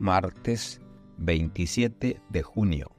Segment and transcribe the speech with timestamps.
[0.00, 0.80] martes
[1.16, 2.92] 27 de junio,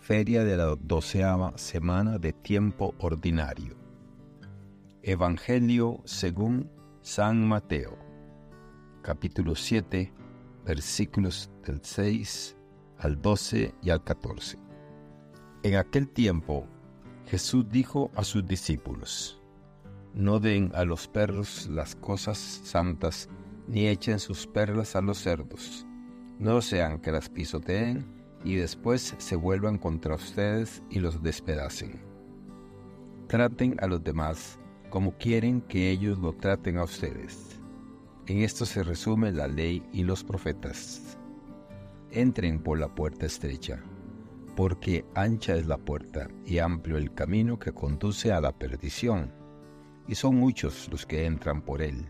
[0.00, 3.76] feria de la doceava semana de tiempo ordinario.
[5.02, 6.70] Evangelio según
[7.02, 7.98] San Mateo,
[9.02, 10.10] capítulo 7,
[10.64, 12.56] versículos del 6
[12.98, 14.58] al 12 y al 14.
[15.62, 16.66] En aquel tiempo,
[17.26, 19.42] Jesús dijo a sus discípulos,
[20.14, 23.28] No den a los perros las cosas santas,
[23.66, 25.84] ni echen sus perlas a los cerdos
[26.38, 28.06] no sean que las pisoteen
[28.44, 32.00] y después se vuelvan contra ustedes y los despedacen.
[33.26, 37.60] Traten a los demás como quieren que ellos lo traten a ustedes.
[38.26, 41.18] En esto se resume la ley y los profetas.
[42.10, 43.82] Entren por la puerta estrecha,
[44.56, 49.32] porque ancha es la puerta y amplio el camino que conduce a la perdición,
[50.06, 52.06] y son muchos los que entran por él.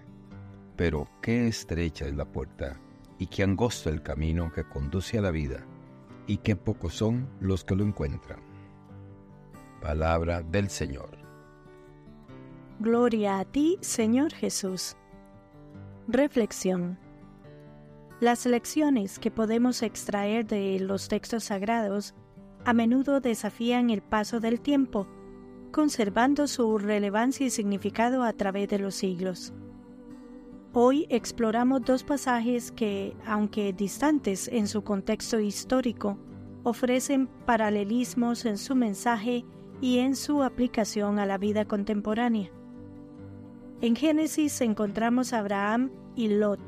[0.77, 2.81] Pero qué estrecha es la puerta
[3.19, 5.67] y qué angosto el camino que conduce a la vida,
[6.27, 8.41] y qué pocos son los que lo encuentran.
[9.81, 11.19] Palabra del Señor.
[12.81, 14.97] Gloria a ti, Señor Jesús.
[16.07, 16.99] Reflexión.
[18.21, 22.15] Las lecciones que podemos extraer de los textos sagrados
[22.65, 25.07] a menudo desafían el paso del tiempo,
[25.71, 29.53] conservando su relevancia y significado a través de los siglos.
[30.75, 36.19] Hoy exploramos dos pasajes que, aunque distantes en su contexto histórico,
[36.63, 39.47] ofrecen paralelismos en su mensaje
[39.81, 42.51] y en su aplicación a la vida contemporánea.
[43.81, 46.61] En Génesis encontramos a Abraham y Lot,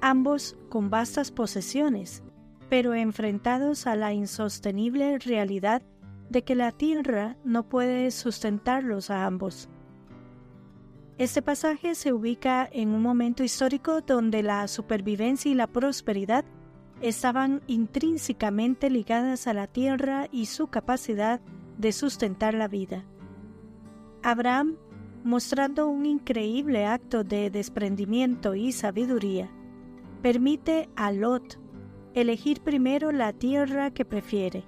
[0.00, 2.22] ambos con vastas posesiones,
[2.68, 5.82] pero enfrentados a la insostenible realidad
[6.30, 9.68] de que la tierra no puede sustentarlos a ambos.
[11.18, 16.44] Este pasaje se ubica en un momento histórico donde la supervivencia y la prosperidad
[17.00, 21.40] estaban intrínsecamente ligadas a la tierra y su capacidad
[21.76, 23.04] de sustentar la vida.
[24.22, 24.76] Abraham,
[25.24, 29.50] mostrando un increíble acto de desprendimiento y sabiduría,
[30.22, 31.58] permite a Lot
[32.14, 34.62] elegir primero la tierra que prefiere.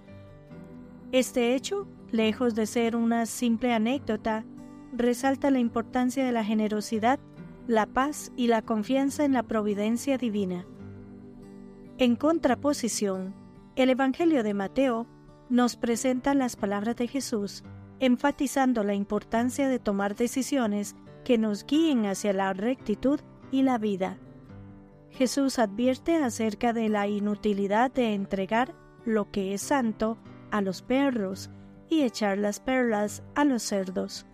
[1.13, 4.45] Este hecho, lejos de ser una simple anécdota,
[4.93, 7.19] resalta la importancia de la generosidad,
[7.67, 10.67] la paz y la confianza en la providencia divina.
[11.99, 13.35] En contraposición,
[13.77, 15.07] el Evangelio de Mateo
[15.49, 17.63] nos presenta las palabras de Jesús,
[18.01, 24.19] enfatizando la importancia de tomar decisiones que nos guíen hacia la rectitud y la vida.
[25.11, 28.75] Jesús advierte acerca de la inutilidad de entregar
[29.05, 30.19] lo que es santo
[30.51, 31.51] a los perros
[31.89, 34.27] y echar las perlas a los cerdos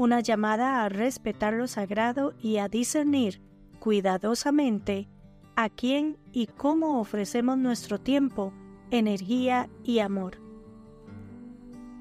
[0.00, 3.42] una llamada a respetar lo sagrado y a discernir
[3.80, 5.10] cuidadosamente
[5.56, 8.54] a quién y cómo ofrecemos nuestro tiempo,
[8.90, 10.38] energía y amor.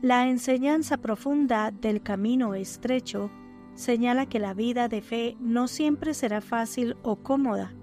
[0.02, 3.32] La enseñanza profunda del camino estrecho
[3.74, 7.74] señala que la vida de fe no siempre será fácil o cómoda.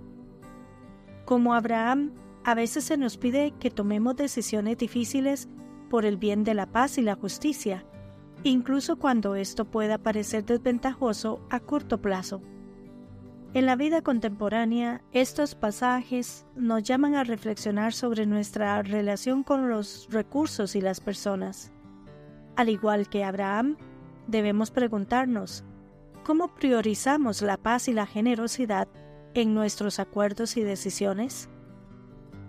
[1.26, 2.12] Como Abraham,
[2.42, 5.46] a veces se nos pide que tomemos decisiones difíciles
[5.90, 7.84] por el bien de la paz y la justicia,
[8.42, 12.42] incluso cuando esto pueda parecer desventajoso a corto plazo.
[13.54, 20.08] En la vida contemporánea, estos pasajes nos llaman a reflexionar sobre nuestra relación con los
[20.10, 21.72] recursos y las personas.
[22.56, 23.76] Al igual que Abraham,
[24.26, 25.64] debemos preguntarnos,
[26.24, 28.88] ¿cómo priorizamos la paz y la generosidad
[29.32, 31.48] en nuestros acuerdos y decisiones?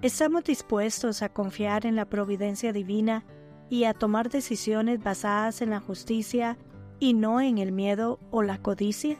[0.01, 3.23] ¿Estamos dispuestos a confiar en la providencia divina
[3.69, 6.57] y a tomar decisiones basadas en la justicia
[6.99, 9.17] y no en el miedo o la codicia?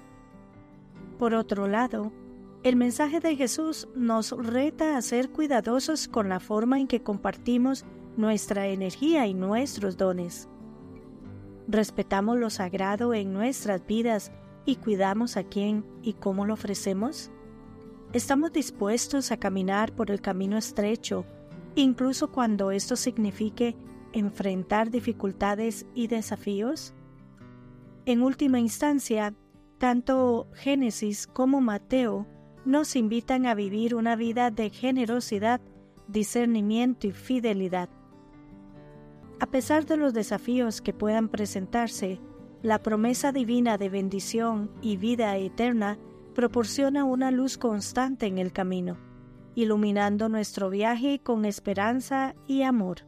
[1.18, 2.12] Por otro lado,
[2.64, 7.86] el mensaje de Jesús nos reta a ser cuidadosos con la forma en que compartimos
[8.18, 10.50] nuestra energía y nuestros dones.
[11.68, 14.32] ¿Respetamos lo sagrado en nuestras vidas
[14.66, 17.32] y cuidamos a quién y cómo lo ofrecemos?
[18.14, 21.26] ¿Estamos dispuestos a caminar por el camino estrecho,
[21.76, 23.76] incluso cuando esto signifique
[24.14, 26.94] enfrentar dificultades y desafíos?
[28.06, 29.34] En última instancia,
[29.78, 32.26] tanto Génesis como Mateo
[32.66, 35.62] nos invitan a vivir una vida de generosidad,
[36.08, 37.90] discernimiento y fidelidad.
[39.40, 42.20] A pesar de los desafíos que puedan presentarse,
[42.64, 46.00] la promesa divina de bendición y vida eterna
[46.34, 48.98] proporciona una luz constante en el camino,
[49.56, 53.08] iluminando nuestro viaje con esperanza y amor.